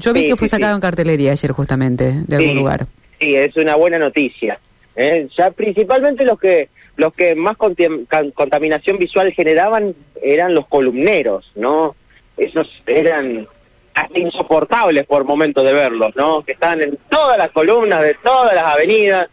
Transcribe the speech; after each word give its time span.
Yo 0.00 0.12
vi 0.12 0.26
que 0.26 0.36
fue 0.36 0.48
sacado 0.48 0.74
en 0.74 0.80
cartelería 0.80 1.32
ayer 1.32 1.52
justamente, 1.52 2.12
de 2.26 2.36
algún 2.36 2.56
lugar. 2.56 2.86
Sí, 3.20 3.34
es 3.34 3.54
una 3.56 3.76
buena 3.76 3.98
noticia. 3.98 4.58
¿eh? 4.96 5.28
Ya 5.36 5.50
principalmente 5.50 6.24
los 6.24 6.38
que 6.38 6.68
los 6.96 7.12
que 7.14 7.34
más 7.34 7.56
contaminación 7.56 8.98
visual 8.98 9.32
generaban 9.32 9.94
eran 10.22 10.54
los 10.54 10.66
columneros, 10.66 11.50
¿no? 11.54 11.94
Esos 12.36 12.68
eran 12.86 13.46
hasta 13.94 14.18
insoportables 14.18 15.06
por 15.06 15.24
momentos 15.24 15.64
de 15.64 15.72
verlos, 15.72 16.14
¿no? 16.16 16.42
Que 16.42 16.52
estaban 16.52 16.82
en 16.82 16.98
todas 17.08 17.38
las 17.38 17.50
columnas 17.50 18.02
de 18.02 18.14
todas 18.22 18.54
las 18.54 18.64
avenidas, 18.64 19.28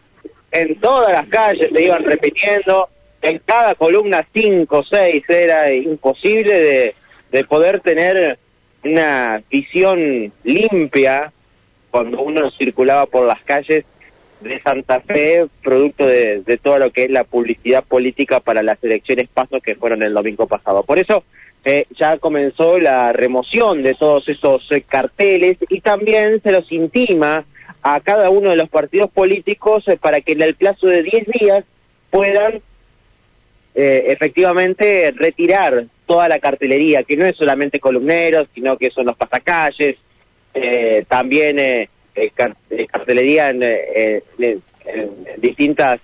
en 0.51 0.79
todas 0.79 1.11
las 1.11 1.27
calles, 1.27 1.69
se 1.73 1.83
iban 1.83 2.03
repitiendo, 2.03 2.89
en 3.21 3.39
cada 3.45 3.75
columna 3.75 4.25
cinco 4.33 4.79
o 4.79 4.83
seis, 4.83 5.23
era 5.27 5.73
imposible 5.73 6.53
de, 6.53 6.95
de 7.31 7.43
poder 7.43 7.81
tener 7.81 8.39
una 8.83 9.41
visión 9.49 10.31
limpia 10.43 11.31
cuando 11.91 12.21
uno 12.21 12.51
circulaba 12.51 13.05
por 13.05 13.25
las 13.25 13.41
calles 13.41 13.85
de 14.41 14.59
Santa 14.61 14.99
Fe, 15.01 15.47
producto 15.63 16.05
de, 16.05 16.59
todo 16.61 16.77
lo 16.77 16.91
que 16.91 17.05
es 17.05 17.09
la 17.09 17.23
publicidad 17.23 17.83
política 17.83 18.39
para 18.39 18.61
las 18.61 18.83
elecciones 18.83 19.27
pasos 19.29 19.61
que 19.63 19.75
fueron 19.75 20.03
el 20.03 20.13
domingo 20.13 20.47
pasado. 20.47 20.83
Por 20.83 20.99
eso 20.99 21.23
eh, 21.65 21.85
ya 21.91 22.17
comenzó 22.17 22.77
la 22.77 23.13
remoción 23.13 23.83
de 23.83 23.95
todos 23.95 24.27
esos 24.29 24.71
eh, 24.71 24.81
carteles 24.81 25.57
y 25.69 25.81
también 25.81 26.41
se 26.41 26.51
los 26.51 26.71
intima 26.71 27.45
a 27.81 27.99
cada 27.99 28.29
uno 28.29 28.51
de 28.51 28.55
los 28.55 28.69
partidos 28.69 29.09
políticos 29.09 29.83
eh, 29.87 29.97
para 29.99 30.21
que 30.21 30.33
en 30.33 30.41
el 30.41 30.55
plazo 30.55 30.87
de 30.87 31.03
10 31.03 31.25
días 31.27 31.65
puedan 32.09 32.61
efectivamente 33.79 35.13
retirar 35.15 35.83
toda 36.07 36.27
la 36.27 36.39
cartelería, 36.39 37.03
que 37.03 37.17
no 37.17 37.25
es 37.25 37.35
solamente 37.35 37.79
columneros, 37.79 38.47
sino 38.55 38.77
que 38.77 38.89
son 38.89 39.05
los 39.05 39.17
pasacalles, 39.17 39.97
también 41.07 41.87
cartelería 42.91 43.49
en, 43.49 44.63
distintas 45.37 45.99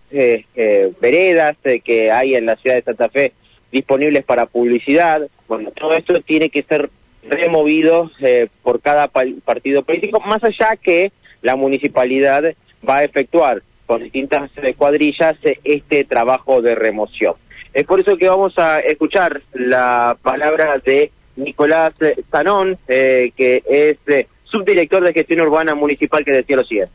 veredas 1.02 1.58
que 1.84 2.12
hay 2.12 2.36
en 2.36 2.46
la 2.46 2.56
ciudad 2.58 2.76
de 2.76 2.84
Santa 2.84 3.10
Fe 3.10 3.34
disponibles 3.74 4.24
para 4.24 4.46
publicidad. 4.46 5.28
Bueno, 5.48 5.72
todo 5.72 5.94
esto 5.94 6.22
tiene 6.22 6.50
que 6.50 6.62
ser 6.64 6.90
removido 7.24 8.12
eh, 8.22 8.48
por 8.62 8.80
cada 8.82 9.08
partido 9.08 9.84
político, 9.84 10.20
más 10.22 10.44
allá 10.44 10.78
que 10.82 11.12
la 11.42 11.56
municipalidad 11.56 12.44
va 12.88 12.98
a 12.98 13.04
efectuar 13.04 13.64
con 13.86 14.04
distintas 14.04 14.52
eh, 14.58 14.76
cuadrillas 14.76 15.36
eh, 15.44 15.60
este 15.64 16.04
trabajo 16.04 16.62
de 16.62 16.76
remoción. 16.76 17.34
Es 17.74 17.86
por 17.86 18.00
eso 18.00 18.18
que 18.18 18.30
vamos 18.30 18.58
a 18.58 18.80
escuchar 18.80 19.42
la 19.54 20.18
palabra 20.22 20.80
de 20.86 21.12
Nicolás 21.36 21.94
Zanón, 22.32 22.78
que 22.88 23.64
es 23.68 24.28
subdirector 24.44 25.04
de 25.04 25.14
gestión 25.14 25.42
urbana 25.42 25.74
municipal, 25.74 26.24
que 26.24 26.32
decía 26.32 26.58
lo 26.58 26.64
siguiente. 26.64 26.94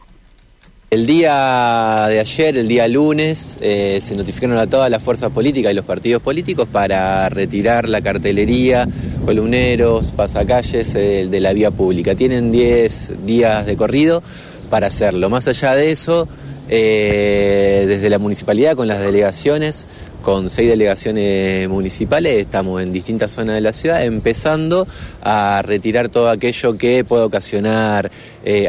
El 0.91 1.05
día 1.05 2.07
de 2.09 2.19
ayer, 2.19 2.57
el 2.57 2.67
día 2.67 2.89
lunes, 2.89 3.59
eh, 3.61 4.01
se 4.03 4.17
notificaron 4.17 4.57
a 4.57 4.67
todas 4.67 4.91
las 4.91 5.03
fuerzas 5.03 5.31
políticas 5.31 5.71
y 5.71 5.75
los 5.75 5.85
partidos 5.85 6.23
políticos 6.23 6.67
para 6.67 7.29
retirar 7.29 7.91
la 7.91 8.01
cartelería, 8.01 8.89
columneros, 9.27 10.15
pasacalles 10.15 10.95
eh, 10.95 11.29
de 11.31 11.41
la 11.41 11.53
vía 11.53 11.71
pública. 11.71 12.15
Tienen 12.15 12.51
10 12.51 13.27
días 13.27 13.67
de 13.67 13.77
corrido 13.77 14.23
para 14.71 14.87
hacerlo. 14.87 15.29
Más 15.29 15.47
allá 15.47 15.75
de 15.75 15.93
eso, 15.93 16.27
eh, 16.71 17.85
desde 17.87 18.09
la 18.09 18.19
municipalidad 18.19 18.75
con 18.75 18.89
las 18.89 19.03
delegaciones, 19.03 19.87
con 20.23 20.51
seis 20.51 20.69
delegaciones 20.69 21.69
municipales, 21.69 22.39
estamos 22.39 22.83
en 22.83 22.93
distintas 22.93 23.33
zonas 23.33 23.55
de 23.55 23.61
la 23.61 23.73
ciudad, 23.73 24.05
empezando 24.05 24.87
a 25.23 25.63
retirar 25.65 26.09
todo 26.09 26.31
aquello 26.31 26.77
que 26.77 27.05
pueda 27.05 27.25
ocasionar 27.25 28.11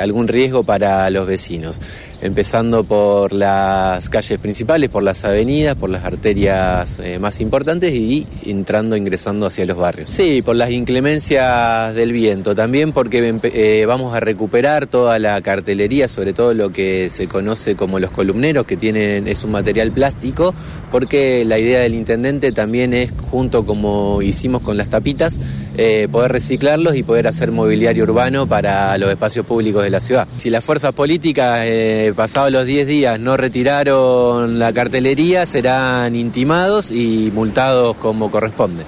algún 0.01 0.27
riesgo 0.27 0.63
para 0.63 1.09
los 1.09 1.25
vecinos 1.25 1.79
empezando 2.21 2.83
por 2.83 3.33
las 3.33 4.09
calles 4.09 4.39
principales, 4.39 4.89
por 4.89 5.03
las 5.03 5.23
avenidas, 5.23 5.75
por 5.75 5.89
las 5.89 6.03
arterias 6.05 6.97
eh, 7.01 7.19
más 7.19 7.39
importantes 7.39 7.93
y 7.93 8.27
entrando, 8.45 8.95
ingresando 8.95 9.45
hacia 9.45 9.65
los 9.65 9.77
barrios. 9.77 10.09
Sí, 10.09 10.41
por 10.41 10.55
las 10.55 10.71
inclemencias 10.71 11.95
del 11.95 12.11
viento, 12.11 12.55
también 12.55 12.91
porque 12.91 13.39
eh, 13.43 13.85
vamos 13.85 14.13
a 14.13 14.19
recuperar 14.19 14.87
toda 14.87 15.19
la 15.19 15.39
cartelería, 15.41 16.07
sobre 16.07 16.33
todo 16.33 16.53
lo 16.53 16.71
que 16.71 17.09
se 17.09 17.27
conoce 17.27 17.75
como 17.75 17.99
los 17.99 18.11
columneros, 18.11 18.65
que 18.65 18.77
tienen, 18.77 19.27
es 19.27 19.43
un 19.43 19.51
material 19.51 19.91
plástico, 19.91 20.53
porque 20.91 21.38
la 21.45 21.57
idea 21.59 21.79
del 21.79 21.93
intendente 21.93 22.51
también 22.51 22.93
es, 22.93 23.11
junto 23.29 23.65
como 23.65 24.21
hicimos 24.21 24.61
con 24.61 24.77
las 24.77 24.89
tapitas, 24.89 25.39
eh, 25.77 26.07
poder 26.11 26.31
reciclarlos 26.31 26.95
y 26.95 27.03
poder 27.03 27.27
hacer 27.27 27.51
mobiliario 27.51 28.03
urbano 28.03 28.47
para 28.47 28.97
los 28.97 29.09
espacios 29.09 29.45
públicos 29.45 29.83
de 29.83 29.89
la 29.89 30.01
ciudad. 30.01 30.27
Si 30.37 30.49
las 30.49 30.63
fuerzas 30.63 30.93
políticas, 30.93 31.61
eh, 31.63 32.13
pasados 32.15 32.51
los 32.51 32.65
10 32.65 32.87
días, 32.87 33.19
no 33.19 33.37
retiraron 33.37 34.59
la 34.59 34.73
cartelería, 34.73 35.45
serán 35.45 36.15
intimados 36.15 36.91
y 36.91 37.31
multados 37.33 37.95
como 37.95 38.29
corresponde. 38.29 38.83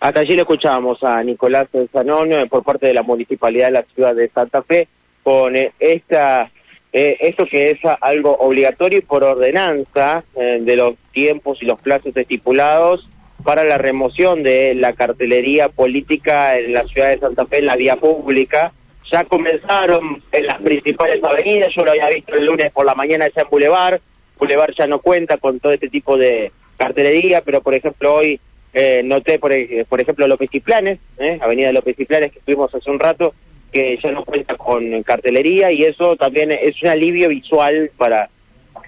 Hasta 0.00 0.20
allí 0.20 0.36
lo 0.36 0.42
escuchábamos 0.42 1.02
a 1.02 1.22
Nicolás 1.22 1.68
Zanón 1.92 2.32
eh, 2.32 2.46
por 2.46 2.62
parte 2.62 2.86
de 2.86 2.94
la 2.94 3.02
Municipalidad 3.02 3.66
de 3.66 3.72
la 3.72 3.84
Ciudad 3.94 4.14
de 4.14 4.28
Santa 4.28 4.62
Fe 4.62 4.88
con 5.22 5.54
esta 5.80 6.50
esto 6.98 7.44
que 7.46 7.70
es 7.70 7.78
algo 8.00 8.36
obligatorio 8.38 8.98
y 8.98 9.02
por 9.02 9.22
ordenanza 9.22 10.24
de 10.34 10.76
los 10.76 10.94
tiempos 11.12 11.62
y 11.62 11.66
los 11.66 11.80
plazos 11.80 12.16
estipulados 12.16 13.06
para 13.44 13.64
la 13.64 13.78
remoción 13.78 14.42
de 14.42 14.74
la 14.74 14.94
cartelería 14.94 15.68
política 15.68 16.56
en 16.56 16.72
la 16.72 16.84
ciudad 16.84 17.10
de 17.10 17.18
Santa 17.18 17.46
Fe 17.46 17.58
en 17.58 17.66
la 17.66 17.76
vía 17.76 17.96
pública. 17.96 18.72
Ya 19.12 19.24
comenzaron 19.24 20.22
en 20.32 20.46
las 20.46 20.60
principales 20.62 21.22
avenidas, 21.22 21.72
yo 21.76 21.84
lo 21.84 21.92
había 21.92 22.08
visto 22.08 22.34
el 22.34 22.44
lunes 22.44 22.72
por 22.72 22.84
la 22.84 22.94
mañana 22.94 23.28
ya 23.28 23.42
en 23.42 23.48
Boulevard, 23.50 24.00
Boulevard 24.38 24.74
ya 24.76 24.86
no 24.86 24.98
cuenta 24.98 25.36
con 25.36 25.60
todo 25.60 25.72
este 25.72 25.88
tipo 25.88 26.16
de 26.16 26.50
cartelería, 26.76 27.42
pero 27.42 27.60
por 27.60 27.74
ejemplo 27.74 28.14
hoy 28.14 28.40
eh, 28.72 29.02
noté, 29.04 29.38
por, 29.38 29.52
por 29.88 30.00
ejemplo, 30.00 30.26
López 30.26 30.50
y 30.52 30.60
Planes, 30.60 30.98
eh, 31.18 31.38
Avenida 31.40 31.72
López 31.72 31.98
y 31.98 32.04
Planes 32.04 32.32
que 32.32 32.40
estuvimos 32.40 32.74
hace 32.74 32.90
un 32.90 32.98
rato, 32.98 33.32
que 33.72 33.98
ya 34.02 34.10
no 34.10 34.24
cuenta 34.24 34.56
con 34.56 35.02
cartelería 35.02 35.70
y 35.72 35.84
eso 35.84 36.16
también 36.16 36.52
es 36.52 36.80
un 36.82 36.88
alivio 36.88 37.28
visual 37.28 37.90
para 37.96 38.28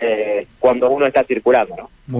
eh, 0.00 0.46
cuando 0.58 0.90
uno 0.90 1.06
está 1.06 1.24
circulando. 1.24 1.76
¿no? 1.76 1.90